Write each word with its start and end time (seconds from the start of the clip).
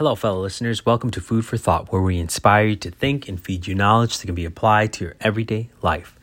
Hello, 0.00 0.14
fellow 0.14 0.40
listeners. 0.40 0.86
Welcome 0.86 1.10
to 1.10 1.20
Food 1.20 1.44
for 1.44 1.58
Thought, 1.58 1.92
where 1.92 2.00
we 2.00 2.18
inspire 2.18 2.64
you 2.68 2.76
to 2.76 2.90
think 2.90 3.28
and 3.28 3.38
feed 3.38 3.66
you 3.66 3.74
knowledge 3.74 4.16
that 4.16 4.24
can 4.24 4.34
be 4.34 4.46
applied 4.46 4.94
to 4.94 5.04
your 5.04 5.14
everyday 5.20 5.68
life. 5.82 6.18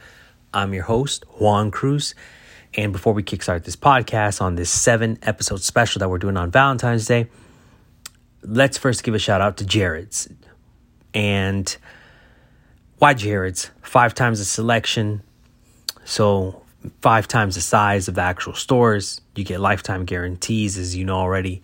I'm 0.52 0.74
your 0.74 0.86
host, 0.86 1.26
Juan 1.40 1.70
Cruz. 1.70 2.16
And 2.74 2.92
before 2.92 3.14
we 3.14 3.22
kickstart 3.22 3.66
this 3.66 3.76
podcast 3.76 4.42
on 4.42 4.56
this 4.56 4.72
seven 4.72 5.20
episode 5.22 5.62
special 5.62 6.00
that 6.00 6.10
we're 6.10 6.18
doing 6.18 6.38
on 6.38 6.50
Valentine's 6.50 7.06
Day, 7.06 7.28
let's 8.42 8.80
first 8.80 9.04
give 9.04 9.14
a 9.14 9.20
shout 9.20 9.42
out 9.42 9.58
to 9.58 9.64
Jared's. 9.64 10.28
And 11.14 11.78
why 12.98 13.14
Jared's? 13.14 13.70
Five 13.84 14.16
times 14.16 14.40
the 14.40 14.46
selection. 14.46 15.22
So, 16.04 16.64
five 17.04 17.28
times 17.28 17.54
the 17.54 17.62
size 17.62 18.08
of 18.08 18.16
the 18.16 18.24
actual 18.24 18.56
stores. 18.56 19.22
You 19.36 19.44
get 19.44 19.60
lifetime 19.60 20.06
guarantees, 20.06 20.80
as 20.80 20.96
you 20.96 21.06
know 21.06 21.18
already. 21.18 21.62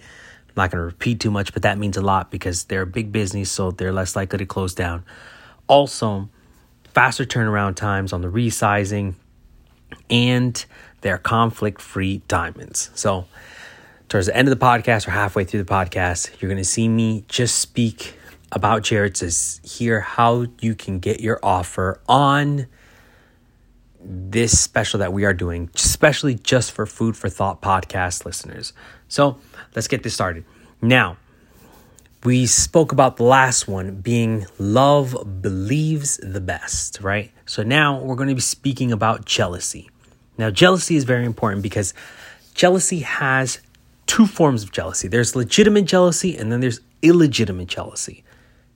I'm 0.56 0.62
not 0.62 0.72
going 0.72 0.82
to 0.82 0.86
repeat 0.86 1.20
too 1.20 1.32
much, 1.32 1.52
but 1.52 1.64
that 1.64 1.80
means 1.80 1.98
a 1.98 2.02
lot 2.02 2.30
because 2.30 2.66
they're 2.66 2.84
a 2.84 2.88
big 2.88 3.12
business, 3.12 3.50
so 3.50 3.72
they're 3.72 3.92
less 3.92 4.16
likely 4.16 4.38
to 4.38 4.46
close 4.46 4.76
down. 4.76 5.04
Also, 5.68 6.30
faster 6.94 7.26
turnaround 7.26 7.76
times 7.76 8.14
on 8.14 8.22
the 8.22 8.28
resizing 8.28 9.16
and 10.12 10.66
their 11.02 11.18
conflict 11.18 11.82
free 11.82 12.22
diamonds. 12.28 12.92
So, 12.94 13.26
towards 14.10 14.28
the 14.28 14.36
end 14.36 14.48
of 14.48 14.58
the 14.58 14.64
podcast 14.64 15.08
or 15.08 15.12
halfway 15.12 15.44
through 15.44 15.64
the 15.64 15.72
podcast, 15.72 16.40
you're 16.40 16.50
going 16.50 16.62
to 16.62 16.70
see 16.70 16.88
me 16.88 17.26
just 17.28 17.58
speak 17.58 18.16
about 18.52 18.84
Jared's 18.84 19.60
to 19.60 19.68
hear 19.68 20.02
how 20.02 20.46
you 20.62 20.76
can 20.76 21.00
get 21.00 21.20
your 21.20 21.40
offer 21.42 22.00
on 22.08 22.68
this 24.04 24.60
special 24.60 25.00
that 25.00 25.14
we 25.14 25.26
are 25.26 25.34
doing, 25.34 25.70
especially 25.76 26.36
just 26.36 26.72
for 26.72 26.86
Food 26.86 27.16
for 27.16 27.30
Thought 27.30 27.62
podcast 27.62 28.26
listeners. 28.26 28.74
So 29.08 29.38
let's 29.76 29.88
get 29.88 30.04
this 30.04 30.14
started. 30.14 30.46
Now, 30.82 31.18
we 32.24 32.46
spoke 32.46 32.92
about 32.92 33.18
the 33.18 33.24
last 33.24 33.68
one 33.68 33.96
being 33.96 34.46
love 34.58 35.42
believes 35.42 36.18
the 36.18 36.42
best, 36.42 37.02
right? 37.02 37.32
So 37.46 37.64
now 37.64 38.00
we're 38.00 38.16
going 38.16 38.30
to 38.30 38.36
be 38.36 38.42
speaking 38.42 38.92
about 38.92 39.26
jealousy. 39.26 39.90
Now, 40.38 40.50
jealousy 40.50 40.96
is 40.96 41.04
very 41.04 41.26
important 41.26 41.64
because 41.64 41.94
jealousy 42.54 43.00
has 43.00 43.60
two 44.06 44.26
forms 44.28 44.64
of 44.64 44.72
jealousy 44.72 45.08
there's 45.08 45.36
legitimate 45.36 45.86
jealousy 45.86 46.38
and 46.38 46.52
then 46.52 46.60
there's 46.60 46.82
illegitimate 47.02 47.68
jealousy. 47.68 48.24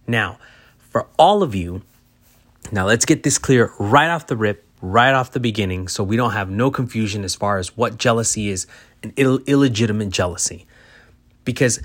Now, 0.08 0.40
for 0.78 1.08
all 1.18 1.44
of 1.44 1.54
you, 1.54 1.82
now 2.72 2.86
let's 2.86 3.06
get 3.06 3.24
this 3.24 3.38
clear 3.38 3.74
right 3.78 4.10
off 4.10 4.28
the 4.28 4.38
rip 4.38 4.67
right 4.82 5.14
off 5.14 5.32
the 5.32 5.40
beginning 5.40 5.88
so 5.88 6.04
we 6.04 6.18
don't 6.18 6.34
have 6.34 6.50
no 6.50 6.70
confusion 6.70 7.24
as 7.24 7.36
far 7.36 7.58
as 7.58 7.76
what 7.76 7.98
jealousy 7.98 8.50
is 8.50 8.68
an 9.04 9.14
Ill- 9.16 9.42
illegitimate 9.48 10.10
jealousy. 10.10 10.66
Because 11.46 11.80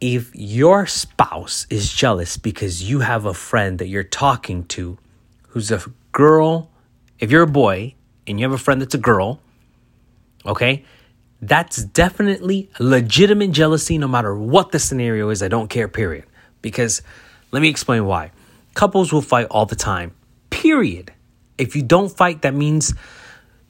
if 0.00 0.30
your 0.34 0.86
spouse 0.86 1.66
is 1.70 1.92
jealous 1.92 2.36
because 2.36 2.88
you 2.88 3.00
have 3.00 3.24
a 3.24 3.34
friend 3.34 3.78
that 3.78 3.88
you're 3.88 4.04
talking 4.04 4.64
to 4.64 4.98
who's 5.48 5.70
a 5.70 5.82
girl, 6.12 6.70
if 7.18 7.30
you're 7.30 7.42
a 7.42 7.46
boy 7.46 7.94
and 8.26 8.38
you 8.38 8.44
have 8.44 8.52
a 8.52 8.62
friend 8.62 8.82
that's 8.82 8.94
a 8.94 8.98
girl, 8.98 9.40
okay, 10.44 10.84
that's 11.40 11.84
definitely 11.84 12.70
legitimate 12.78 13.52
jealousy 13.52 13.96
no 13.98 14.08
matter 14.08 14.34
what 14.34 14.72
the 14.72 14.78
scenario 14.78 15.30
is. 15.30 15.42
I 15.42 15.48
don't 15.48 15.68
care, 15.68 15.88
period. 15.88 16.24
Because 16.60 17.00
let 17.50 17.62
me 17.62 17.68
explain 17.68 18.04
why. 18.04 18.32
Couples 18.74 19.12
will 19.12 19.22
fight 19.22 19.46
all 19.50 19.64
the 19.64 19.76
time, 19.76 20.12
period. 20.50 21.13
If 21.58 21.76
you 21.76 21.82
don't 21.82 22.08
fight, 22.08 22.42
that 22.42 22.54
means 22.54 22.94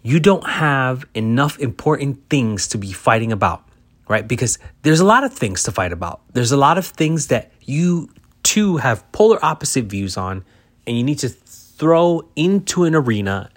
you 0.03 0.21
don't 0.21 0.47
have 0.47 1.07
enough 1.15 1.59
important 1.59 2.29
things 2.29 2.69
to 2.69 2.79
be 2.79 2.93
fighting 2.93 3.33
about, 3.33 3.67
right? 4.09 4.27
Because 4.27 4.59
there's 4.83 5.01
a 5.01 5.05
lot 5.05 5.25
of 5.25 5.33
things 5.33 5.63
to 5.65 5.73
fight 5.73 5.93
about. 5.93 6.21
There's 6.33 6.53
a 6.53 6.57
lot 6.57 6.79
of 6.79 6.87
things 6.87 7.29
that 7.29 7.53
you 7.63 8.11
two 8.43 8.77
have 8.77 9.11
polar 9.13 9.43
opposite 9.45 9.87
views 9.87 10.17
on, 10.17 10.45
and 10.87 10.97
you 10.97 11.03
need 11.03 11.19
to 11.21 11.29
throw 11.31 12.29
into 12.37 12.85
an 12.85 12.95
arena, 12.95 13.51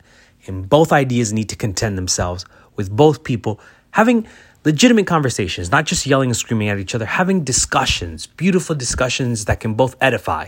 and 0.48 0.68
both 0.68 0.92
ideas 0.94 1.34
need 1.34 1.50
to 1.50 1.56
contend 1.56 1.98
themselves 1.98 2.46
with 2.76 2.90
both 2.90 3.24
people 3.24 3.60
having 3.92 4.28
legitimate 4.64 5.08
conversations, 5.08 5.72
not 5.72 5.86
just 5.86 6.06
yelling 6.06 6.30
and 6.30 6.38
screaming 6.38 6.70
at 6.70 6.78
each 6.78 6.94
other, 6.94 7.06
having 7.06 7.44
discussions, 7.44 8.28
beautiful 8.28 8.76
discussions 8.76 9.46
that 9.46 9.60
can 9.60 9.74
both 9.74 9.96
edify, 10.02 10.48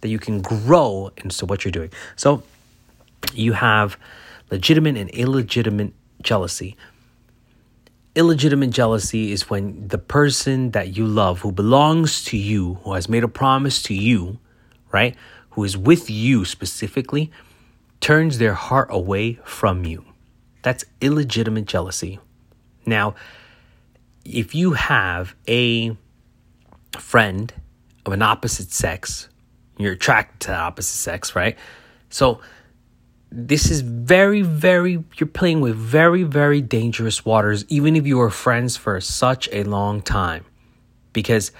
that 0.00 0.08
you 0.08 0.18
can 0.18 0.40
grow 0.40 1.10
into 1.18 1.46
what 1.46 1.64
you're 1.64 1.72
doing. 1.72 1.90
So, 2.16 2.42
you 3.36 3.52
have 3.52 3.96
legitimate 4.50 4.96
and 4.96 5.10
illegitimate 5.10 5.92
jealousy. 6.22 6.76
Illegitimate 8.14 8.70
jealousy 8.70 9.32
is 9.32 9.50
when 9.50 9.88
the 9.88 9.98
person 9.98 10.70
that 10.70 10.96
you 10.96 11.06
love, 11.06 11.40
who 11.40 11.50
belongs 11.50 12.24
to 12.24 12.36
you, 12.36 12.74
who 12.84 12.94
has 12.94 13.08
made 13.08 13.24
a 13.24 13.28
promise 13.28 13.82
to 13.82 13.94
you, 13.94 14.38
right, 14.92 15.16
who 15.50 15.64
is 15.64 15.76
with 15.76 16.08
you 16.08 16.44
specifically, 16.44 17.30
turns 18.00 18.38
their 18.38 18.54
heart 18.54 18.88
away 18.90 19.38
from 19.44 19.84
you. 19.84 20.04
That's 20.62 20.84
illegitimate 21.00 21.66
jealousy. 21.66 22.20
Now, 22.86 23.14
if 24.24 24.54
you 24.54 24.72
have 24.72 25.34
a 25.48 25.96
friend 26.98 27.52
of 28.06 28.12
an 28.12 28.22
opposite 28.22 28.72
sex, 28.72 29.28
you're 29.76 29.92
attracted 29.92 30.40
to 30.40 30.48
the 30.48 30.56
opposite 30.56 30.96
sex, 30.96 31.34
right? 31.34 31.58
So 32.10 32.40
this 33.36 33.68
is 33.68 33.80
very, 33.80 34.42
very, 34.42 35.02
you're 35.16 35.26
playing 35.26 35.60
with 35.60 35.74
very, 35.74 36.22
very 36.22 36.60
dangerous 36.60 37.24
waters, 37.24 37.64
even 37.68 37.96
if 37.96 38.06
you 38.06 38.18
were 38.18 38.30
friends 38.30 38.76
for 38.76 39.00
such 39.00 39.48
a 39.50 39.64
long 39.64 40.00
time. 40.02 40.44
Because 41.12 41.50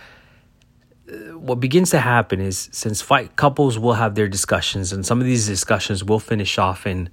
uh, 1.11 1.37
what 1.37 1.59
begins 1.59 1.91
to 1.91 1.99
happen 1.99 2.41
is 2.41 2.69
since 2.71 3.03
fight 3.03 3.35
couples 3.35 3.77
will 3.77 3.95
have 3.95 4.15
their 4.15 4.29
discussions, 4.29 4.93
and 4.93 5.05
some 5.05 5.21
of 5.21 5.27
these 5.27 5.49
discussions 5.49 6.05
will 6.05 6.21
finish 6.21 6.59
off 6.59 6.87
in 6.87 7.11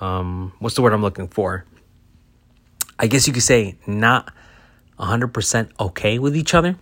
um, 0.00 0.52
what's 0.60 0.76
the 0.76 0.82
word 0.82 0.92
I'm 0.92 1.02
looking 1.02 1.26
for? 1.26 1.64
I 3.00 3.08
guess 3.08 3.26
you 3.26 3.32
could 3.32 3.42
say 3.42 3.76
not 3.88 4.32
100% 5.00 5.70
okay 5.80 6.18
with 6.20 6.36
each 6.36 6.54
other. 6.54 6.76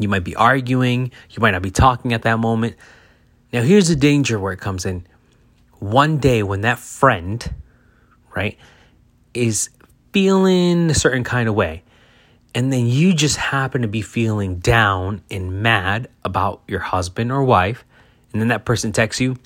You 0.00 0.08
might 0.08 0.24
be 0.24 0.34
arguing, 0.34 1.12
you 1.30 1.40
might 1.40 1.52
not 1.52 1.62
be 1.62 1.70
talking 1.70 2.12
at 2.12 2.22
that 2.22 2.40
moment. 2.40 2.74
Now, 3.52 3.62
here's 3.62 3.86
the 3.86 3.94
danger 3.94 4.40
where 4.40 4.52
it 4.52 4.58
comes 4.58 4.84
in 4.84 5.06
one 5.90 6.18
day 6.18 6.42
when 6.42 6.62
that 6.62 6.78
friend, 6.78 7.54
right, 8.34 8.58
is 9.32 9.70
feeling 10.12 10.90
a 10.90 10.94
certain 10.94 11.24
kind 11.24 11.48
of 11.48 11.54
way, 11.54 11.82
and 12.54 12.72
then 12.72 12.86
you 12.86 13.12
just 13.12 13.36
happen 13.36 13.82
to 13.82 13.88
be 13.88 14.02
feeling 14.02 14.56
down 14.56 15.22
and 15.30 15.62
mad 15.62 16.08
about 16.24 16.62
your 16.68 16.80
husband 16.80 17.32
or 17.32 17.42
wife, 17.42 17.84
and 18.32 18.40
then 18.40 18.48
that 18.48 18.64
person 18.64 18.92
texts 18.92 19.20
you, 19.20 19.36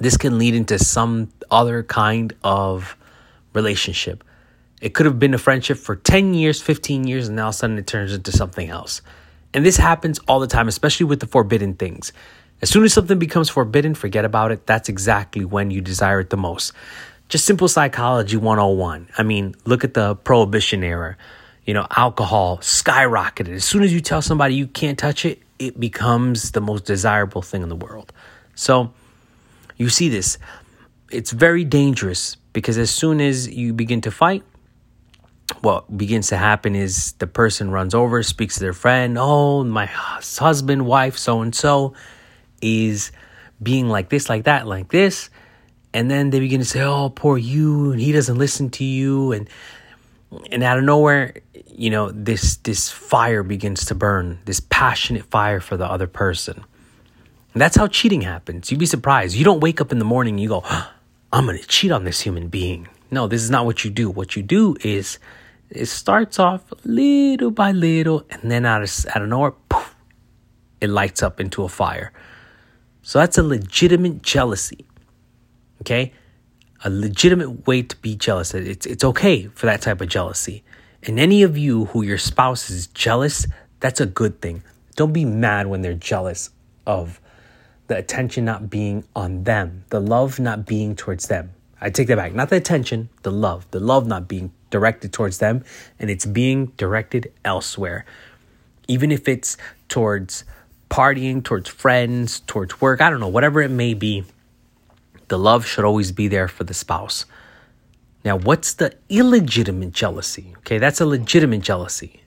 this 0.00 0.16
can 0.16 0.38
lead 0.38 0.54
into 0.54 0.78
some 0.78 1.30
other 1.50 1.82
kind 1.82 2.34
of 2.42 2.96
relationship. 3.52 4.24
It 4.80 4.94
could 4.94 5.06
have 5.06 5.18
been 5.18 5.32
a 5.32 5.38
friendship 5.38 5.78
for 5.78 5.96
10 5.96 6.34
years, 6.34 6.60
15 6.60 7.06
years, 7.06 7.28
and 7.28 7.36
now 7.36 7.44
all 7.44 7.48
of 7.48 7.54
a 7.54 7.58
sudden 7.58 7.78
it 7.78 7.86
turns 7.86 8.12
into 8.12 8.32
something 8.32 8.68
else. 8.68 9.00
And 9.54 9.64
this 9.64 9.78
happens 9.78 10.18
all 10.28 10.38
the 10.38 10.46
time, 10.46 10.68
especially 10.68 11.06
with 11.06 11.20
the 11.20 11.26
forbidden 11.26 11.74
things. 11.74 12.12
As 12.62 12.70
soon 12.70 12.84
as 12.84 12.92
something 12.92 13.18
becomes 13.18 13.50
forbidden, 13.50 13.94
forget 13.94 14.24
about 14.24 14.50
it. 14.50 14.66
That's 14.66 14.88
exactly 14.88 15.44
when 15.44 15.70
you 15.70 15.80
desire 15.80 16.20
it 16.20 16.30
the 16.30 16.36
most. 16.36 16.72
Just 17.28 17.44
simple 17.44 17.68
psychology 17.68 18.36
101. 18.36 19.08
I 19.18 19.22
mean, 19.22 19.54
look 19.64 19.84
at 19.84 19.94
the 19.94 20.14
prohibition 20.16 20.82
era. 20.82 21.16
You 21.64 21.74
know, 21.74 21.86
alcohol 21.94 22.58
skyrocketed. 22.58 23.54
As 23.54 23.64
soon 23.64 23.82
as 23.82 23.92
you 23.92 24.00
tell 24.00 24.22
somebody 24.22 24.54
you 24.54 24.68
can't 24.68 24.98
touch 24.98 25.24
it, 25.24 25.42
it 25.58 25.78
becomes 25.78 26.52
the 26.52 26.60
most 26.60 26.84
desirable 26.84 27.42
thing 27.42 27.62
in 27.62 27.68
the 27.68 27.76
world. 27.76 28.12
So, 28.54 28.92
you 29.76 29.88
see 29.88 30.08
this. 30.08 30.38
It's 31.10 31.32
very 31.32 31.64
dangerous 31.64 32.36
because 32.52 32.78
as 32.78 32.90
soon 32.90 33.20
as 33.20 33.48
you 33.48 33.72
begin 33.72 34.00
to 34.02 34.10
fight, 34.10 34.44
what 35.60 35.96
begins 35.96 36.28
to 36.28 36.36
happen 36.36 36.74
is 36.74 37.12
the 37.12 37.26
person 37.26 37.70
runs 37.70 37.94
over, 37.94 38.22
speaks 38.22 38.54
to 38.54 38.60
their 38.60 38.72
friend, 38.72 39.16
oh, 39.18 39.62
my 39.64 39.86
husband, 39.86 40.86
wife, 40.86 41.18
so 41.18 41.40
and 41.42 41.54
so 41.54 41.94
is 42.60 43.12
being 43.62 43.88
like 43.88 44.08
this, 44.08 44.28
like 44.28 44.44
that, 44.44 44.66
like 44.66 44.90
this. 44.90 45.30
And 45.94 46.10
then 46.10 46.30
they 46.30 46.40
begin 46.40 46.60
to 46.60 46.66
say, 46.66 46.82
"Oh, 46.82 47.08
poor 47.08 47.38
you," 47.38 47.92
and 47.92 48.00
he 48.00 48.12
doesn't 48.12 48.36
listen 48.36 48.70
to 48.70 48.84
you, 48.84 49.32
and 49.32 49.48
and 50.50 50.62
out 50.62 50.78
of 50.78 50.84
nowhere, 50.84 51.34
you 51.66 51.90
know, 51.90 52.10
this 52.10 52.56
this 52.58 52.90
fire 52.90 53.42
begins 53.42 53.86
to 53.86 53.94
burn, 53.94 54.38
this 54.44 54.60
passionate 54.60 55.24
fire 55.24 55.60
for 55.60 55.76
the 55.76 55.86
other 55.86 56.06
person. 56.06 56.64
And 57.54 57.62
that's 57.62 57.76
how 57.76 57.86
cheating 57.86 58.20
happens. 58.20 58.70
You'd 58.70 58.80
be 58.80 58.86
surprised. 58.86 59.34
You 59.34 59.44
don't 59.44 59.60
wake 59.60 59.80
up 59.80 59.90
in 59.90 59.98
the 59.98 60.04
morning 60.04 60.34
and 60.34 60.40
you 60.40 60.48
go, 60.48 60.62
oh, 60.64 60.90
"I'm 61.32 61.46
going 61.46 61.58
to 61.58 61.66
cheat 61.66 61.90
on 61.90 62.04
this 62.04 62.20
human 62.20 62.48
being." 62.48 62.88
No, 63.10 63.26
this 63.28 63.42
is 63.42 63.50
not 63.50 63.64
what 63.64 63.84
you 63.84 63.90
do. 63.90 64.10
What 64.10 64.36
you 64.36 64.42
do 64.42 64.76
is 64.82 65.18
it 65.70 65.86
starts 65.86 66.38
off 66.38 66.62
little 66.84 67.50
by 67.50 67.72
little, 67.72 68.26
and 68.30 68.50
then 68.50 68.66
out 68.66 68.82
of 68.82 69.06
out 69.14 69.22
of 69.22 69.28
nowhere, 69.28 69.52
poof, 69.68 69.94
it 70.80 70.90
lights 70.90 71.22
up 71.22 71.40
into 71.40 71.64
a 71.64 71.68
fire. 71.68 72.12
So 73.06 73.20
that's 73.20 73.38
a 73.38 73.42
legitimate 73.44 74.20
jealousy. 74.20 74.84
Okay? 75.80 76.12
A 76.82 76.90
legitimate 76.90 77.64
way 77.64 77.82
to 77.82 77.96
be 77.98 78.16
jealous. 78.16 78.52
It's, 78.52 78.84
it's 78.84 79.04
okay 79.04 79.46
for 79.46 79.66
that 79.66 79.80
type 79.80 80.00
of 80.00 80.08
jealousy. 80.08 80.64
And 81.04 81.20
any 81.20 81.44
of 81.44 81.56
you 81.56 81.84
who 81.84 82.02
your 82.02 82.18
spouse 82.18 82.68
is 82.68 82.88
jealous, 82.88 83.46
that's 83.78 84.00
a 84.00 84.06
good 84.06 84.40
thing. 84.40 84.64
Don't 84.96 85.12
be 85.12 85.24
mad 85.24 85.68
when 85.68 85.82
they're 85.82 85.94
jealous 85.94 86.50
of 86.84 87.20
the 87.86 87.96
attention 87.96 88.44
not 88.44 88.70
being 88.70 89.04
on 89.14 89.44
them, 89.44 89.84
the 89.90 90.00
love 90.00 90.40
not 90.40 90.66
being 90.66 90.96
towards 90.96 91.28
them. 91.28 91.52
I 91.80 91.90
take 91.90 92.08
that 92.08 92.16
back. 92.16 92.34
Not 92.34 92.48
the 92.48 92.56
attention, 92.56 93.08
the 93.22 93.30
love. 93.30 93.70
The 93.70 93.78
love 93.78 94.08
not 94.08 94.26
being 94.26 94.50
directed 94.70 95.12
towards 95.12 95.38
them 95.38 95.62
and 96.00 96.10
it's 96.10 96.26
being 96.26 96.72
directed 96.76 97.32
elsewhere. 97.44 98.04
Even 98.88 99.12
if 99.12 99.28
it's 99.28 99.56
towards 99.88 100.42
partying, 100.90 101.42
towards 101.42 101.68
friends, 101.68 102.40
towards 102.40 102.80
work, 102.80 103.00
I 103.00 103.10
don't 103.10 103.20
know, 103.20 103.28
whatever 103.28 103.60
it 103.62 103.70
may 103.70 103.94
be, 103.94 104.24
the 105.28 105.38
love 105.38 105.66
should 105.66 105.84
always 105.84 106.12
be 106.12 106.28
there 106.28 106.48
for 106.48 106.64
the 106.64 106.74
spouse. 106.74 107.24
Now, 108.24 108.38
what's 108.38 108.74
the 108.74 108.94
illegitimate 109.08 109.92
jealousy? 109.92 110.54
Okay, 110.58 110.78
that's 110.78 111.00
a 111.00 111.06
legitimate 111.06 111.62
jealousy. 111.62 112.22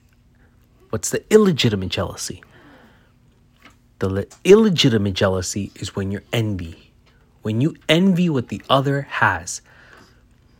What's 0.90 1.10
the 1.10 1.22
illegitimate 1.32 1.90
jealousy? 1.90 2.42
The 3.98 4.08
le- 4.08 4.24
illegitimate 4.44 5.14
jealousy 5.14 5.70
is 5.74 5.94
when 5.94 6.10
you're 6.10 6.24
envy. 6.32 6.92
When 7.42 7.60
you 7.60 7.76
envy 7.88 8.30
what 8.30 8.48
the 8.48 8.62
other 8.68 9.02
has. 9.02 9.60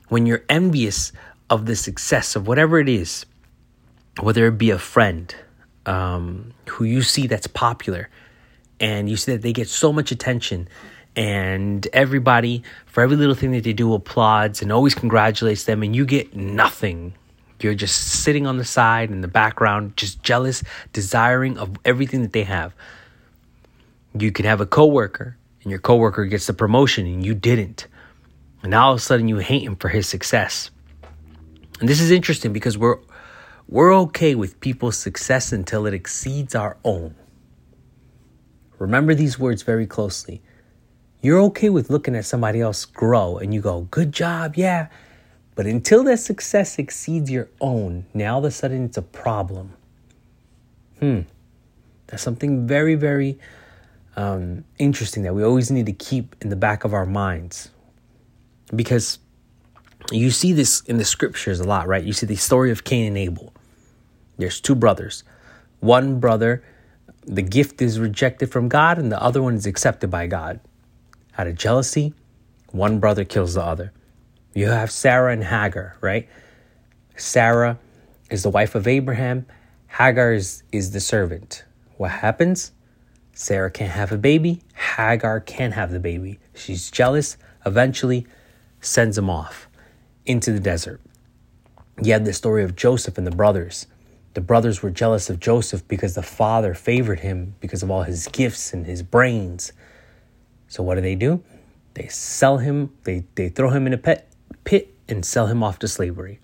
When 0.09 0.27
you're 0.27 0.45
envious 0.49 1.13
of 1.49 1.67
the 1.67 1.77
success 1.77 2.37
of 2.37 2.47
whatever 2.47 2.79
it 2.79 2.89
is, 2.89 3.27
whether 4.21 4.47
it 4.47 4.59
be 4.59 4.71
a 4.71 4.79
friend 4.79 5.35
um, 5.87 6.53
who 6.67 6.85
you 6.85 7.03
see 7.03 7.27
that's 7.27 7.47
popular 7.47 8.09
and 8.79 9.09
you 9.09 9.17
see 9.17 9.33
that 9.33 9.43
they 9.43 9.53
get 9.53 9.69
so 9.69 9.93
much 9.93 10.11
attention 10.11 10.69
and 11.17 11.87
everybody 11.93 12.63
for 12.87 13.03
every 13.03 13.17
little 13.17 13.35
thing 13.35 13.53
that 13.53 13.65
they 13.65 13.73
do 13.73 13.93
applauds 13.95 14.63
and 14.63 14.73
always 14.73 14.95
congratulates 14.95 15.65
them 15.65 15.83
and 15.83 15.95
you 15.95 16.07
get 16.07 16.35
nothing. 16.35 17.15
You're 17.61 17.75
just 17.75 18.23
sitting 18.23 18.47
on 18.47 18.57
the 18.57 18.65
side 18.65 19.11
in 19.11 19.21
the 19.21 19.29
background 19.29 19.97
just 19.97 20.23
jealous 20.23 20.63
desiring 20.93 21.59
of 21.59 21.77
everything 21.85 22.23
that 22.23 22.33
they 22.33 22.45
have. 22.45 22.75
You 24.19 24.33
can 24.33 24.47
have 24.47 24.61
a 24.61 24.67
coworker 24.67 25.37
and 25.63 25.71
your 25.71 25.81
coworker 25.81 26.25
gets 26.25 26.47
the 26.47 26.55
promotion 26.55 27.07
and 27.07 27.25
you 27.25 27.35
didn't. 27.35 27.87
And 28.63 28.71
now 28.71 28.87
all 28.87 28.93
of 28.93 28.99
a 28.99 29.03
sudden 29.03 29.29
you 29.29 29.39
hate 29.39 29.63
him 29.63 29.77
for 29.77 29.89
his 29.89 30.09
success. 30.09 30.71
And 31.81 31.89
this 31.89 32.01
is 32.01 32.11
interesting 32.11 32.53
because 32.53 32.79
we're 32.79 32.99
we're 33.71 33.95
okay 33.95 34.35
with 34.35 34.59
people's 34.59 34.99
success 34.99 35.53
until 35.53 35.87
it 35.87 35.95
exceeds 35.95 36.57
our 36.57 36.77
own. 36.85 37.15
Remember 38.81 39.15
these 39.15 39.39
words 39.39 39.63
very 39.63 39.87
closely. 39.87 40.43
You're 41.23 41.41
okay 41.43 41.71
with 41.71 41.89
looking 41.89 42.17
at 42.17 42.25
somebody 42.25 42.61
else 42.61 42.85
grow 42.85 43.39
and 43.39 43.55
you 43.55 43.61
go, 43.61 43.83
"Good 43.93 44.11
job, 44.11 44.57
yeah." 44.57 44.89
But 45.55 45.67
until 45.67 46.03
that 46.05 46.19
success 46.19 46.79
exceeds 46.79 47.31
your 47.31 47.49
own, 47.61 48.07
now 48.13 48.35
all 48.35 48.39
of 48.41 48.47
a 48.47 48.51
sudden 48.51 48.87
it's 48.87 48.97
a 48.97 49.03
problem. 49.03 49.75
Hmm. 50.99 51.21
That's 52.09 52.23
something 52.23 52.67
very, 52.67 52.97
very 52.97 53.39
um, 54.17 54.65
interesting 54.79 55.23
that 55.23 55.35
we 55.35 55.45
always 55.45 55.71
need 55.71 55.87
to 55.87 55.93
keep 55.93 56.35
in 56.41 56.49
the 56.49 56.57
back 56.57 56.83
of 56.85 56.93
our 56.93 57.07
minds. 57.07 57.71
Because 58.75 59.21
you 60.11 60.31
see 60.31 60.53
this 60.53 60.81
in 60.83 60.97
the 60.97 61.05
scriptures 61.05 61.61
a 61.61 61.65
lot, 61.65 61.87
right? 61.87 62.03
You 62.03 62.13
see 62.13 62.27
the 62.27 62.37
story 62.37 62.73
of 62.73 62.83
Cain 62.83 63.07
and 63.07 63.19
Abel. 63.19 63.53
There's 64.41 64.61
two 64.61 64.75
brothers. 64.75 65.23
One 65.81 66.19
brother, 66.19 66.63
the 67.27 67.43
gift 67.43 67.83
is 67.83 68.01
rejected 68.01 68.51
from 68.51 68.69
God, 68.69 68.99
and 68.99 69.13
the 69.13 69.23
other 69.23 69.43
one 69.43 69.55
is 69.55 69.67
accepted 69.67 70.11
by 70.11 70.27
God. 70.27 70.61
Out 71.37 71.47
of 71.47 71.57
jealousy, 71.57 72.15
one 72.71 73.01
brother 73.01 73.25
kills 73.25 73.55
the 73.55 73.63
other. 73.63 73.93
You 74.55 74.69
have 74.69 74.91
Sarah 74.91 75.33
and 75.33 75.45
Hagar, 75.45 75.97
right? 76.01 76.27
Sarah 77.17 77.79
is 78.31 78.43
the 78.43 78.51
wife 78.51 78.75
of 78.75 78.89
Abraham, 78.89 79.45
Hagar 79.89 80.33
is, 80.33 80.63
is 80.73 80.93
the 80.93 81.01
servant. 81.01 81.65
What 81.99 82.11
happens? 82.11 82.73
Sarah 83.35 83.71
can't 83.71 83.93
have 83.93 84.11
a 84.11 84.19
baby, 84.19 84.63
Hagar 84.75 85.41
can't 85.41 85.75
have 85.75 85.91
the 85.91 86.01
baby. 86.01 86.39
She's 86.55 86.91
jealous, 86.91 87.37
eventually 87.67 88.27
sends 88.81 89.19
him 89.19 89.29
off 89.29 89.69
into 90.25 90.53
the 90.53 90.61
desert. 90.61 91.01
You 92.03 92.15
have 92.15 92.25
the 92.25 92.33
story 92.33 92.65
of 92.65 92.75
Joseph 92.75 93.19
and 93.19 93.27
the 93.27 93.31
brothers. 93.31 93.87
The 94.35 94.41
brothers 94.41 94.83
were 94.83 94.91
jealous 94.91 95.29
of 95.29 95.41
Joseph 95.41 95.87
because 95.89 96.15
the 96.15 96.23
father 96.23 96.75
favored 96.75 97.21
him 97.21 97.55
because 97.61 97.83
of 97.83 97.91
all 97.91 98.05
his 98.05 98.29
gifts 98.29 98.73
and 98.73 98.87
his 98.87 99.03
brains. 99.03 99.73
So 100.69 100.83
what 100.83 100.95
do 100.95 101.01
they 101.01 101.17
do? 101.17 101.43
They 101.95 102.07
sell 102.07 102.59
him, 102.59 102.93
they, 103.05 103.25
they 103.35 103.49
throw 103.49 103.71
him 103.71 103.87
in 103.87 103.93
a 103.93 103.99
pit, 103.99 104.29
pit 104.63 104.95
and 105.09 105.25
sell 105.25 105.49
him 105.49 105.63
off 105.63 105.81
to 105.81 105.89
slavery. 105.89 106.39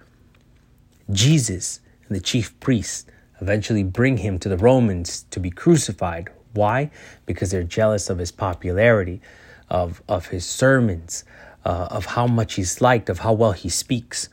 Jesus 1.11 1.81
and 2.09 2.17
the 2.17 2.21
chief 2.21 2.59
priests 2.59 3.07
eventually 3.41 3.85
bring 3.85 4.17
him 4.19 4.39
to 4.41 4.49
the 4.49 4.57
Romans 4.57 5.25
to 5.31 5.39
be 5.39 5.51
crucified. 5.51 6.29
Why? 6.55 6.91
Because 7.25 7.53
they're 7.53 7.63
jealous 7.63 8.11
of 8.11 8.19
his 8.19 8.33
popularity, 8.33 9.21
of, 9.69 10.03
of 10.09 10.27
his 10.27 10.45
sermons, 10.45 11.25
uh, 11.65 11.89
of 11.91 12.07
how 12.07 12.27
much 12.27 12.55
he's 12.55 12.81
liked, 12.81 13.09
of 13.09 13.21
how 13.21 13.33
well 13.33 13.53
he 13.53 13.69
speaks. 13.69 14.29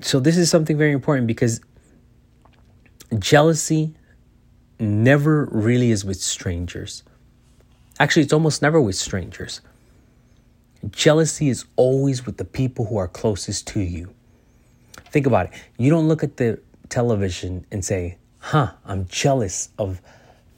So, 0.00 0.20
this 0.20 0.36
is 0.36 0.50
something 0.50 0.78
very 0.78 0.92
important 0.92 1.26
because 1.26 1.60
jealousy 3.18 3.94
never 4.78 5.46
really 5.50 5.90
is 5.90 6.04
with 6.04 6.20
strangers. 6.20 7.02
Actually, 7.98 8.22
it's 8.22 8.32
almost 8.32 8.62
never 8.62 8.80
with 8.80 8.96
strangers. 8.96 9.60
Jealousy 10.90 11.48
is 11.50 11.66
always 11.76 12.24
with 12.24 12.38
the 12.38 12.44
people 12.44 12.86
who 12.86 12.96
are 12.96 13.06
closest 13.06 13.66
to 13.68 13.80
you. 13.80 14.14
Think 15.10 15.26
about 15.26 15.46
it. 15.46 15.52
You 15.76 15.90
don't 15.90 16.08
look 16.08 16.22
at 16.22 16.38
the 16.38 16.60
television 16.88 17.66
and 17.70 17.84
say, 17.84 18.16
huh, 18.38 18.72
I'm 18.86 19.06
jealous 19.06 19.68
of 19.78 20.00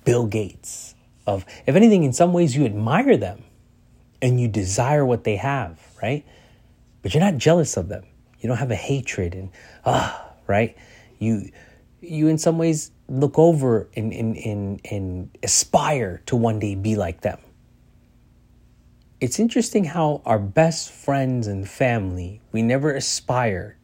Bill 0.04 0.26
Gates. 0.26 0.94
Of 1.26 1.44
if 1.66 1.74
anything, 1.74 2.04
in 2.04 2.12
some 2.12 2.32
ways 2.32 2.54
you 2.56 2.64
admire 2.64 3.16
them 3.16 3.42
and 4.20 4.40
you 4.40 4.46
desire 4.46 5.04
what 5.04 5.24
they 5.24 5.36
have, 5.36 5.80
right? 6.00 6.24
But 7.02 7.14
you're 7.14 7.22
not 7.22 7.38
jealous 7.38 7.76
of 7.76 7.88
them. 7.88 8.04
You 8.42 8.48
don't 8.48 8.58
have 8.58 8.72
a 8.72 8.76
hatred 8.76 9.34
and 9.34 9.50
ah, 9.86 10.32
right? 10.46 10.76
You 11.18 11.50
you 12.00 12.26
in 12.26 12.36
some 12.36 12.58
ways 12.58 12.90
look 13.08 13.38
over 13.38 13.88
and, 13.94 14.12
and, 14.12 14.36
and, 14.36 14.80
and 14.90 15.38
aspire 15.42 16.22
to 16.26 16.34
one 16.34 16.58
day 16.58 16.74
be 16.74 16.96
like 16.96 17.20
them. 17.20 17.38
It's 19.20 19.38
interesting 19.38 19.84
how 19.84 20.20
our 20.26 20.40
best 20.40 20.90
friends 20.90 21.46
and 21.46 21.68
family, 21.68 22.40
we 22.50 22.60
never 22.62 22.92
aspire 22.92 23.76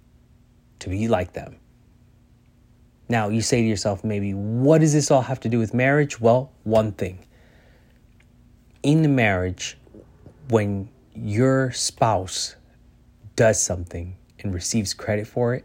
to 0.80 0.88
be 0.88 1.06
like 1.06 1.34
them. 1.34 1.56
Now, 3.08 3.28
you 3.28 3.40
say 3.40 3.62
to 3.62 3.68
yourself, 3.68 4.02
maybe, 4.02 4.34
what 4.34 4.80
does 4.80 4.92
this 4.92 5.10
all 5.12 5.22
have 5.22 5.38
to 5.40 5.48
do 5.48 5.60
with 5.60 5.72
marriage? 5.72 6.20
Well, 6.20 6.50
one 6.64 6.92
thing. 6.92 7.24
In 8.82 9.14
marriage, 9.14 9.78
when 10.48 10.88
your 11.14 11.70
spouse 11.70 12.56
does 13.36 13.62
something 13.62 14.16
and 14.40 14.54
receives 14.54 14.94
credit 14.94 15.26
for 15.26 15.54
it, 15.54 15.64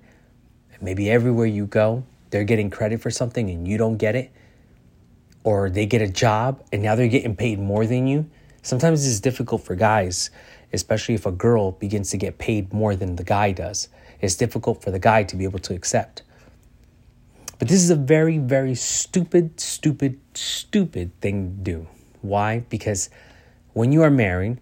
maybe 0.81 1.09
everywhere 1.09 1.45
you 1.45 1.65
go, 1.65 2.03
they're 2.29 2.43
getting 2.43 2.69
credit 2.69 3.01
for 3.01 3.11
something 3.11 3.49
and 3.49 3.67
you 3.67 3.77
don't 3.77 3.97
get 3.97 4.15
it, 4.15 4.31
or 5.43 5.69
they 5.69 5.85
get 5.85 6.01
a 6.01 6.07
job 6.07 6.63
and 6.71 6.81
now 6.81 6.95
they're 6.95 7.07
getting 7.07 7.35
paid 7.35 7.59
more 7.59 7.85
than 7.85 8.07
you. 8.07 8.29
Sometimes 8.61 9.05
it's 9.05 9.19
difficult 9.19 9.63
for 9.63 9.75
guys, 9.75 10.29
especially 10.71 11.15
if 11.15 11.25
a 11.25 11.31
girl 11.31 11.71
begins 11.71 12.09
to 12.11 12.17
get 12.17 12.37
paid 12.37 12.73
more 12.73 12.95
than 12.95 13.15
the 13.15 13.23
guy 13.23 13.51
does. 13.51 13.89
It's 14.21 14.35
difficult 14.35 14.81
for 14.81 14.89
the 14.89 14.99
guy 14.99 15.23
to 15.23 15.35
be 15.35 15.43
able 15.43 15.59
to 15.59 15.73
accept. 15.73 16.23
But 17.59 17.67
this 17.67 17.83
is 17.83 17.89
a 17.89 17.95
very, 17.95 18.37
very 18.37 18.75
stupid, 18.75 19.59
stupid, 19.59 20.19
stupid 20.33 21.11
thing 21.21 21.57
to 21.57 21.63
do. 21.71 21.87
Why? 22.21 22.59
Because 22.69 23.09
when 23.73 23.91
you 23.91 24.01
are 24.01 24.09
married, 24.09 24.59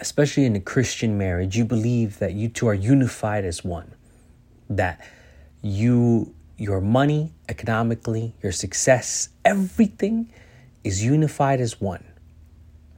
especially 0.00 0.44
in 0.44 0.56
a 0.56 0.60
Christian 0.60 1.18
marriage, 1.18 1.56
you 1.56 1.64
believe 1.64 2.18
that 2.18 2.32
you 2.32 2.48
two 2.48 2.66
are 2.66 2.74
unified 2.74 3.44
as 3.44 3.64
one. 3.64 3.94
That 4.68 5.06
you, 5.62 6.34
your 6.56 6.80
money, 6.80 7.32
economically, 7.48 8.34
your 8.42 8.52
success, 8.52 9.30
everything 9.44 10.32
is 10.84 11.04
unified 11.04 11.60
as 11.60 11.80
one. 11.80 12.04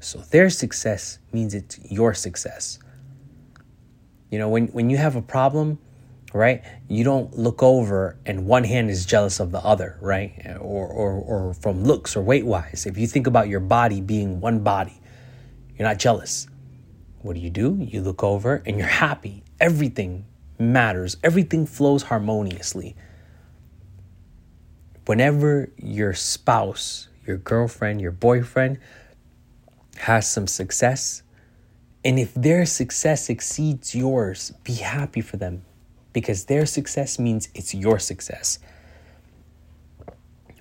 So 0.01 0.19
their 0.19 0.51
success 0.51 1.19
means 1.33 1.55
it's 1.55 1.79
your 1.91 2.15
success. 2.15 2.79
You 4.31 4.39
know, 4.39 4.49
when, 4.49 4.69
when 4.69 4.91
you 4.91 4.97
have 4.99 5.17
a 5.17 5.23
problem, 5.23 5.79
right, 6.35 6.63
you 6.89 7.03
don't 7.05 7.37
look 7.37 7.63
over 7.63 8.19
and 8.27 8.47
one 8.47 8.65
hand 8.65 8.91
is 8.91 9.07
jealous 9.07 9.41
of 9.41 9.51
the 9.51 9.59
other, 9.59 9.99
right? 10.01 10.57
Or, 10.61 10.87
or, 10.87 11.13
or 11.13 11.55
from 11.55 11.85
looks 11.85 12.17
or 12.17 12.23
weight 12.23 12.45
wise. 12.45 12.85
If 12.87 12.99
you 12.99 13.07
think 13.07 13.27
about 13.27 13.49
your 13.49 13.61
body 13.61 14.01
being 14.01 14.41
one 14.41 14.61
body, 14.61 15.01
you're 15.77 15.89
not 15.89 15.99
jealous 15.99 16.48
what 17.29 17.35
do 17.35 17.43
you 17.43 17.51
do? 17.51 17.77
You 17.79 18.01
look 18.01 18.25
over 18.25 18.63
and 18.65 18.79
you're 18.79 18.87
happy. 18.87 19.43
Everything 19.61 20.25
matters, 20.59 21.19
everything 21.23 21.67
flows 21.67 22.05
harmoniously. 22.05 22.97
Whenever 25.05 25.71
your 25.77 26.15
spouse, 26.15 27.09
your 27.27 27.37
girlfriend, 27.37 28.01
your 28.01 28.13
boyfriend 28.13 28.79
has 29.99 30.27
some 30.27 30.47
success, 30.47 31.23
and 32.03 32.19
if 32.19 32.33
their 32.33 32.65
success 32.65 33.29
exceeds 33.29 33.95
yours, 33.95 34.55
be 34.65 34.77
happy 34.77 35.21
for 35.21 35.37
them 35.37 35.67
because 36.15 36.47
their 36.47 36.65
success 36.65 37.19
means 37.19 37.51
it's 37.55 37.75
your 37.75 37.99
success. 37.99 38.59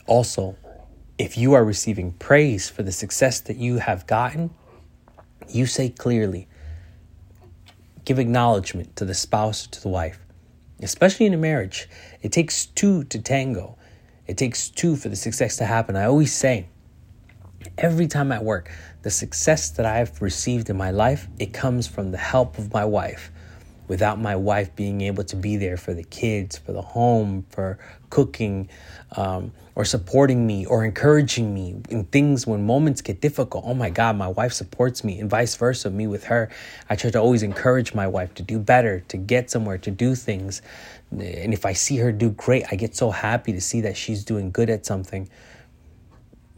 Also, 0.05 0.57
if 1.17 1.37
you 1.37 1.53
are 1.53 1.63
receiving 1.63 2.11
praise 2.11 2.67
for 2.67 2.83
the 2.83 2.91
success 2.91 3.39
that 3.39 3.55
you 3.55 3.77
have 3.77 4.05
gotten, 4.05 4.49
you 5.47 5.65
say 5.65 5.87
clearly, 5.87 6.49
give 8.07 8.19
acknowledgement 8.19 8.95
to 8.95 9.03
the 9.03 9.13
spouse, 9.13 9.67
to 9.67 9.81
the 9.81 9.89
wife, 9.89 10.17
especially 10.81 11.25
in 11.25 11.33
a 11.33 11.37
marriage. 11.37 11.89
It 12.21 12.31
takes 12.31 12.65
two 12.67 13.03
to 13.03 13.19
tango, 13.19 13.77
it 14.27 14.37
takes 14.37 14.69
two 14.69 14.95
for 14.95 15.09
the 15.09 15.15
success 15.17 15.57
to 15.57 15.65
happen. 15.65 15.97
I 15.97 16.05
always 16.05 16.33
say, 16.33 16.67
every 17.77 18.07
time 18.07 18.31
at 18.31 18.45
work, 18.45 18.71
the 19.01 19.11
success 19.11 19.71
that 19.71 19.85
I've 19.85 20.21
received 20.21 20.69
in 20.69 20.77
my 20.77 20.89
life, 20.89 21.27
it 21.37 21.51
comes 21.51 21.85
from 21.85 22.11
the 22.11 22.17
help 22.17 22.57
of 22.57 22.71
my 22.71 22.85
wife 22.85 23.29
without 23.89 24.21
my 24.21 24.37
wife 24.37 24.73
being 24.73 25.01
able 25.01 25.25
to 25.25 25.35
be 25.35 25.57
there 25.57 25.75
for 25.75 25.93
the 25.93 26.03
kids, 26.03 26.57
for 26.57 26.71
the 26.71 26.81
home, 26.81 27.45
for 27.49 27.77
cooking, 28.09 28.69
um, 29.15 29.51
or 29.75 29.85
supporting 29.85 30.47
me 30.47 30.65
or 30.65 30.83
encouraging 30.83 31.53
me 31.53 31.75
in 31.89 32.03
things 32.05 32.47
when 32.47 32.65
moments 32.65 33.01
get 33.01 33.21
difficult. 33.21 33.63
Oh 33.67 33.75
my 33.75 33.91
God, 33.91 34.15
my 34.15 34.27
wife 34.27 34.51
supports 34.53 35.03
me, 35.03 35.19
and 35.19 35.29
vice 35.29 35.55
versa, 35.55 35.91
me 35.91 36.07
with 36.07 36.23
her. 36.25 36.49
I 36.89 36.95
try 36.95 37.11
to 37.11 37.19
always 37.19 37.43
encourage 37.43 37.93
my 37.93 38.07
wife 38.07 38.33
to 38.35 38.43
do 38.43 38.57
better, 38.57 39.01
to 39.09 39.17
get 39.17 39.51
somewhere, 39.51 39.77
to 39.77 39.91
do 39.91 40.15
things. 40.15 40.63
And 41.11 41.53
if 41.53 41.63
I 41.65 41.73
see 41.73 41.97
her 41.97 42.11
do 42.11 42.31
great, 42.31 42.65
I 42.71 42.75
get 42.75 42.95
so 42.95 43.11
happy 43.11 43.53
to 43.53 43.61
see 43.61 43.81
that 43.81 43.95
she's 43.95 44.23
doing 44.23 44.49
good 44.49 44.71
at 44.71 44.85
something. 44.85 45.29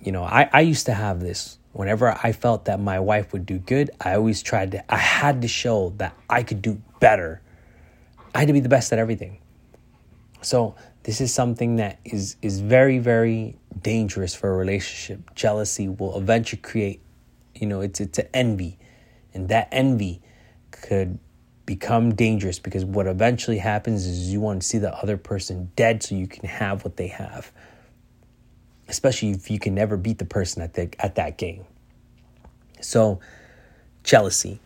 You 0.02 0.14
know, 0.14 0.24
I, 0.24 0.50
I 0.54 0.62
used 0.62 0.86
to 0.86 0.94
have 0.94 1.20
this 1.20 1.60
whenever 1.74 2.18
I 2.24 2.32
felt 2.32 2.66
that 2.66 2.80
my 2.80 3.00
wife 3.00 3.34
would 3.34 3.46
do 3.46 3.60
good, 3.60 3.92
I 4.00 4.16
always 4.16 4.42
tried 4.42 4.72
to, 4.72 4.92
I 4.92 4.98
had 4.98 5.42
to 5.42 5.48
show 5.48 5.94
that 5.98 6.16
I 6.30 6.44
could 6.44 6.62
do 6.62 6.82
better. 7.00 7.42
I 8.34 8.40
had 8.40 8.48
to 8.48 8.54
be 8.54 8.60
the 8.60 8.70
best 8.70 8.92
at 8.94 9.00
everything. 9.00 9.40
So 10.42 10.76
this 11.04 11.22
is 11.22 11.34
something 11.34 11.78
that 11.78 12.00
is 12.04 12.36
is 12.42 12.60
very 12.60 13.00
very 13.00 13.58
dangerous 13.82 14.36
for 14.36 14.52
a 14.52 14.58
relationship. 14.58 15.34
Jealousy 15.36 15.88
will 15.88 16.18
eventually 16.18 16.62
create, 16.62 17.02
you 17.56 17.68
know, 17.68 17.82
it's 17.82 18.00
it's 18.00 18.20
an 18.20 18.28
envy, 18.34 18.78
and 19.34 19.50
that 19.50 19.70
envy 19.72 20.22
could 20.72 21.20
become 21.66 22.16
dangerous 22.16 22.58
because 22.60 22.84
what 22.84 23.06
eventually 23.06 23.60
happens 23.60 24.06
is 24.06 24.32
you 24.32 24.42
want 24.42 24.62
to 24.62 24.68
see 24.68 24.78
the 24.80 24.94
other 24.96 25.18
person 25.18 25.72
dead 25.76 26.02
so 26.02 26.16
you 26.16 26.28
can 26.28 26.48
have 26.50 26.84
what 26.84 26.98
they 26.98 27.08
have. 27.08 27.52
Especially 28.88 29.30
if 29.32 29.52
you 29.52 29.60
can 29.60 29.76
never 29.76 29.96
beat 29.96 30.18
the 30.18 30.26
person 30.26 30.62
at 30.62 30.74
the 30.74 30.90
at 31.00 31.16
that 31.16 31.38
game. 31.38 31.66
So, 32.82 33.20
jealousy. 34.04 34.60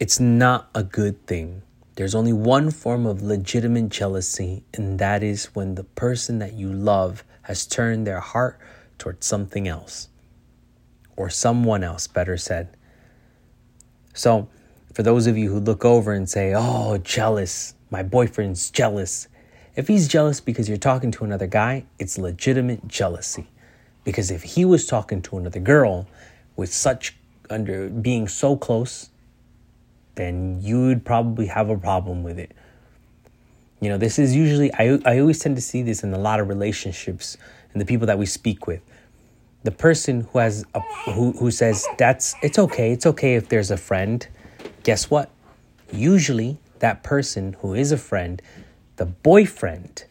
It's 0.00 0.18
not 0.18 0.68
a 0.74 0.82
good 0.82 1.24
thing 1.26 1.62
there's 1.96 2.14
only 2.14 2.32
one 2.32 2.70
form 2.70 3.04
of 3.04 3.22
legitimate 3.22 3.90
jealousy, 3.90 4.64
and 4.72 4.98
that 4.98 5.22
is 5.22 5.54
when 5.54 5.74
the 5.74 5.84
person 5.84 6.38
that 6.38 6.54
you 6.54 6.72
love 6.72 7.22
has 7.42 7.66
turned 7.66 8.06
their 8.06 8.20
heart 8.20 8.58
towards 8.96 9.26
something 9.26 9.68
else, 9.68 10.08
or 11.16 11.28
someone 11.28 11.84
else, 11.84 12.06
better 12.06 12.38
said. 12.38 12.76
So, 14.14 14.48
for 14.94 15.02
those 15.02 15.26
of 15.26 15.36
you 15.36 15.50
who 15.50 15.60
look 15.60 15.84
over 15.84 16.12
and 16.12 16.28
say, 16.28 16.54
Oh, 16.54 16.98
jealous, 16.98 17.74
my 17.90 18.02
boyfriend's 18.02 18.70
jealous. 18.70 19.28
If 19.74 19.88
he's 19.88 20.08
jealous 20.08 20.40
because 20.40 20.68
you're 20.68 20.78
talking 20.78 21.10
to 21.12 21.24
another 21.24 21.46
guy, 21.46 21.84
it's 21.98 22.18
legitimate 22.18 22.88
jealousy. 22.88 23.48
Because 24.04 24.30
if 24.30 24.42
he 24.42 24.64
was 24.64 24.86
talking 24.86 25.22
to 25.22 25.36
another 25.38 25.60
girl 25.60 26.06
with 26.56 26.72
such 26.72 27.16
under 27.48 27.88
being 27.88 28.28
so 28.28 28.56
close 28.56 29.10
then 30.14 30.60
you 30.60 30.86
would 30.86 31.04
probably 31.04 31.46
have 31.46 31.68
a 31.68 31.76
problem 31.76 32.22
with 32.22 32.38
it. 32.38 32.52
You 33.80 33.88
know, 33.88 33.98
this 33.98 34.18
is 34.18 34.34
usually, 34.34 34.72
I, 34.74 34.98
I 35.04 35.18
always 35.18 35.38
tend 35.40 35.56
to 35.56 35.62
see 35.62 35.82
this 35.82 36.04
in 36.04 36.12
a 36.14 36.18
lot 36.18 36.38
of 36.38 36.48
relationships 36.48 37.36
and 37.72 37.80
the 37.80 37.86
people 37.86 38.06
that 38.06 38.18
we 38.18 38.26
speak 38.26 38.66
with. 38.66 38.80
The 39.64 39.70
person 39.70 40.22
who 40.32 40.38
has 40.38 40.64
a, 40.74 40.80
who 41.12 41.32
who 41.32 41.50
says 41.52 41.86
that's 41.96 42.34
it's 42.42 42.58
okay, 42.58 42.90
it's 42.90 43.06
okay 43.06 43.36
if 43.36 43.48
there's 43.48 43.70
a 43.70 43.76
friend. 43.76 44.26
Guess 44.82 45.08
what? 45.08 45.30
Usually 45.92 46.58
that 46.80 47.04
person 47.04 47.54
who 47.60 47.72
is 47.72 47.92
a 47.92 47.96
friend, 47.96 48.42
the 48.96 49.06
boyfriend, 49.06 50.04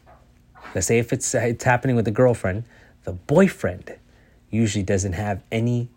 let's 0.74 0.88
say 0.88 1.00
if 1.00 1.12
it's 1.12 1.36
it's 1.36 1.66
happening 1.66 1.98
with 1.98 2.08
a 2.08 2.12
girlfriend, 2.12 2.64
the 3.04 3.12
boyfriend 3.12 3.98
usually 4.50 4.84
doesn't 4.84 5.14
have 5.14 5.44
any 5.52 5.90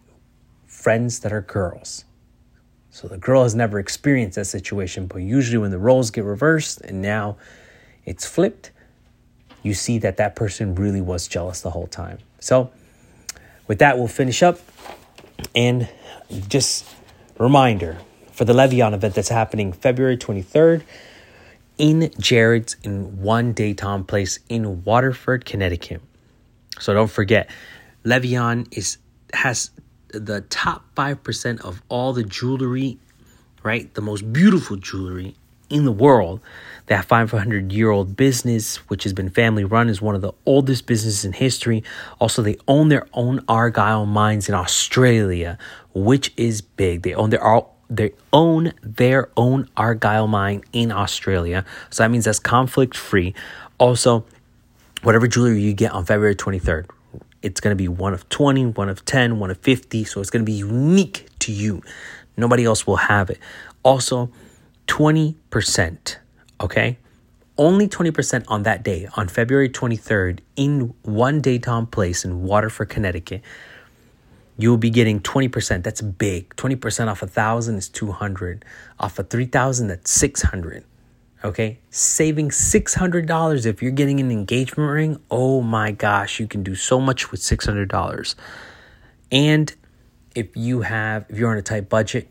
friends 0.67 1.21
that 1.21 1.33
are 1.33 1.43
girls. 1.43 2.05
So 2.95 3.09
the 3.09 3.19
girl 3.19 3.43
has 3.43 3.57
never 3.57 3.81
experienced 3.81 4.37
that 4.37 4.45
situation, 4.45 5.09
but 5.09 5.19
usually 5.19 5.59
when 5.59 5.73
the 5.73 5.81
roles 5.81 6.13
get 6.13 6.23
reversed 6.23 6.81
and 6.81 7.03
now 7.03 7.37
it's 8.05 8.25
flipped, 8.25 8.71
you 9.65 9.75
see 9.75 9.99
that 9.99 10.17
that 10.19 10.37
person 10.37 10.77
really 10.77 11.01
was 11.01 11.27
jealous 11.27 11.61
the 11.61 11.71
whole 11.71 11.89
time. 11.89 12.19
So 12.39 12.71
with 13.67 13.81
that, 13.81 13.99
we'll 13.99 14.07
finish 14.07 14.45
up. 14.45 14.61
And 15.57 15.89
just 16.47 16.87
reminder 17.37 17.99
for 18.31 18.45
the 18.45 18.55
Le 18.55 18.69
Vian 18.69 18.95
event 18.95 19.17
that's 19.17 19.29
happening 19.29 19.73
February 19.73 20.17
23rd 20.17 20.85
in 21.77 22.13
Jared's 22.21 22.77
in 22.85 23.21
One 23.21 23.55
day 23.55 23.71
Daytime 23.71 24.05
Place 24.05 24.39
in 24.49 24.85
Waterford, 24.85 25.45
Connecticut. 25.45 26.01
So 26.79 26.95
don't 26.95 27.11
forget, 27.11 27.51
Le 28.05 28.21
Vian 28.21 28.69
is 28.71 28.99
has 29.33 29.73
the 30.19 30.43
top 30.43 30.85
5% 30.97 31.61
of 31.63 31.83
all 31.89 32.13
the 32.13 32.25
jewelry, 32.25 32.99
right? 33.63 33.93
The 33.95 34.01
most 34.01 34.33
beautiful 34.33 34.77
jewelry 34.77 35.37
in 35.71 35.85
the 35.85 35.93
world. 35.93 36.41
That 36.87 37.07
500 37.07 37.73
year 37.73 37.91
old 37.91 38.17
business, 38.17 38.77
which 38.89 39.05
has 39.05 39.13
been 39.13 39.31
family 39.31 39.65
run, 39.65 39.89
is 39.89 40.03
one 40.03 40.15
of 40.15 40.21
the 40.21 40.33
oldest 40.45 40.87
businesses 40.87 41.25
in 41.25 41.33
history. 41.33 41.83
Also, 42.21 42.43
they 42.43 42.57
own 42.69 42.89
their 42.89 43.07
own 43.15 43.43
Argyle 43.49 44.07
mines 44.07 44.49
in 44.49 44.55
Australia, 44.55 45.59
which 45.95 46.33
is 46.37 46.61
big. 46.61 47.03
They 47.03 47.15
own 47.15 47.31
their 47.31 47.63
they 47.91 48.13
own 48.33 48.73
their 48.83 49.31
own 49.37 49.69
Argyle 49.77 50.27
mine 50.27 50.63
in 50.73 50.91
Australia. 50.91 51.65
So 51.91 52.03
that 52.03 52.11
means 52.11 52.25
that's 52.25 52.39
conflict 52.39 52.97
free. 52.97 53.35
Also, 53.79 54.25
whatever 55.03 55.27
jewelry 55.27 55.61
you 55.61 55.75
get 55.75 55.93
on 55.93 56.05
February 56.05 56.35
23rd, 56.35 56.87
it's 57.45 57.61
going 57.61 57.73
to 57.73 57.77
be 57.77 57.89
one 57.89 58.15
of 58.15 58.27
20, 58.31 58.67
one 58.67 58.89
of 58.89 59.05
10, 59.05 59.39
one 59.39 59.51
of 59.51 59.59
50. 59.59 60.03
So 60.05 60.21
it's 60.21 60.31
going 60.31 60.45
to 60.45 60.51
be 60.51 60.57
unique 60.57 61.29
to 61.41 61.53
you. 61.53 61.83
Nobody 62.39 62.65
else 62.65 62.87
will 62.87 62.97
have 62.97 63.29
it. 63.29 63.39
Also, 63.83 64.31
20%, 64.89 66.17
okay? 66.61 66.99
Only 67.59 67.87
20% 67.87 68.45
on 68.49 68.63
that 68.63 68.83
day, 68.83 69.09
on 69.17 69.29
February 69.29 69.69
23rd, 69.69 70.41
in 70.57 70.95
one 71.03 71.43
Daytime 71.43 71.87
Place 71.87 72.25
in 72.25 72.43
Waterford, 72.43 72.89
Connecticut. 72.89 73.43
You'll 74.57 74.79
be 74.79 74.91
getting 74.91 75.21
20%. 75.21 75.83
That's 75.83 76.01
big. 76.01 76.49
20% 76.57 77.09
off 77.09 77.23
a 77.23 77.27
thousand 77.27 77.77
is 77.77 77.89
200. 77.91 78.65
Off 78.99 79.19
of 79.19 79.29
3,000, 79.29 79.89
that's 79.89 80.11
600. 80.11 80.85
Okay, 81.45 81.79
saving 81.91 82.49
$600 82.49 83.67
if 83.67 83.83
you're 83.83 83.93
getting 83.93 84.19
an 84.19 84.31
engagement 84.31 84.91
ring. 84.91 85.21
Oh 85.31 85.61
my 85.61 85.91
gosh, 85.93 86.41
you 86.41 86.47
can 86.47 86.63
do 86.63 86.75
so 86.75 86.99
much 86.99 87.31
with 87.31 87.41
$600. 87.41 88.35
And 89.31 89.75
if 90.35 90.57
you 90.57 90.81
have, 90.81 91.27
if 91.29 91.39
you're 91.39 91.51
on 91.51 91.59
a 91.59 91.63
tight 91.63 91.91
budget 91.91 92.29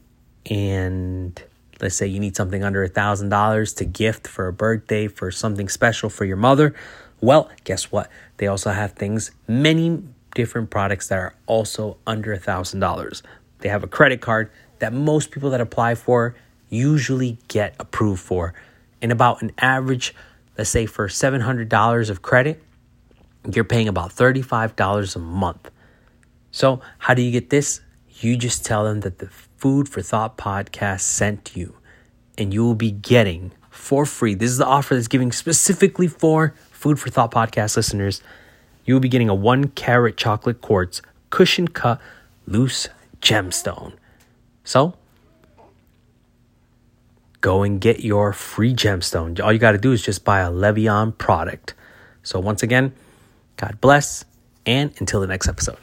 and 0.50 1.39
let's 1.79 1.93
say 1.93 2.08
you 2.08 2.20
need 2.20 2.36
something 2.36 2.63
under 2.63 2.84
a 2.84 2.89
$1,000 2.89 3.75
to 3.75 3.86
gift 3.86 4.27
for 4.27 4.48
a 4.48 4.53
birthday, 4.53 5.08
for 5.08 5.29
something 5.29 5.70
special 5.70 6.10
for 6.10 6.25
your 6.25 6.38
mother, 6.38 6.74
well, 7.22 7.51
guess 7.65 7.91
what? 7.91 8.10
They 8.38 8.48
also 8.48 8.72
have 8.72 8.93
things, 8.93 9.29
many 9.48 10.01
different 10.34 10.72
products 10.72 11.10
that 11.10 11.20
are 11.20 11.36
also 11.46 11.98
under 12.08 12.34
a 12.34 12.39
$1,000. 12.39 13.22
They 13.60 13.70
have 13.70 13.84
a 13.84 13.88
credit 13.88 14.22
card 14.22 14.50
that 14.79 14.91
most 14.91 15.29
people 15.29 15.51
that 15.51 15.62
apply 15.62 15.93
for 15.93 16.34
usually 16.70 17.38
get 17.48 17.75
approved 17.79 18.20
for 18.20 18.55
and 19.04 19.12
about 19.12 19.42
an 19.42 19.52
average, 19.60 20.16
let's 20.58 20.70
say 20.70 20.88
for 20.88 21.08
$700 21.08 22.10
of 22.10 22.22
credit, 22.22 22.64
you're 23.54 23.66
paying 23.66 23.90
about 23.90 24.12
$35 24.12 25.16
a 25.16 25.20
month. 25.20 25.70
So, 26.52 26.80
how 27.00 27.14
do 27.14 27.22
you 27.22 27.32
get 27.32 27.50
this? 27.50 27.82
You 28.22 28.38
just 28.38 28.66
tell 28.66 28.86
them 28.86 29.02
that 29.02 29.20
the 29.20 29.28
Food 29.58 29.90
for 29.90 30.02
Thought 30.02 30.38
podcast 30.38 31.02
sent 31.02 31.56
you, 31.56 31.76
and 32.38 32.54
you 32.54 32.64
will 32.64 32.76
be 32.76 32.92
getting 32.92 33.52
for 33.70 34.06
free. 34.06 34.36
This 34.36 34.52
is 34.52 34.58
the 34.58 34.66
offer 34.66 34.96
that's 34.96 35.08
giving 35.08 35.32
specifically 35.32 36.08
for 36.08 36.54
Food 36.72 37.00
for 37.00 37.10
Thought 37.10 37.32
podcast 37.32 37.76
listeners. 37.76 38.22
You 38.86 38.94
will 38.94 39.02
be 39.02 39.10
getting 39.10 39.30
a 39.30 39.36
one 39.36 39.68
carat 39.70 40.16
chocolate 40.16 40.62
quartz 40.62 41.02
cushion 41.30 41.68
cut 41.68 42.00
loose 42.46 42.88
gemstone. 43.22 43.94
So, 44.64 44.96
go 47.44 47.62
and 47.62 47.80
get 47.80 48.00
your 48.00 48.34
free 48.34 48.74
gemstone. 48.74 49.40
All 49.44 49.54
you 49.54 49.60
got 49.60 49.74
to 49.74 49.78
do 49.78 49.92
is 49.92 50.02
just 50.02 50.26
buy 50.26 50.40
a 50.40 50.50
Le 50.50 50.74
Vian 50.74 51.16
product. 51.16 51.76
So, 52.24 52.40
once 52.40 52.64
again, 52.64 52.94
God 53.58 53.78
bless, 53.82 54.26
and 54.66 54.92
until 54.98 55.20
the 55.20 55.28
next 55.28 55.48
episode. 55.48 55.78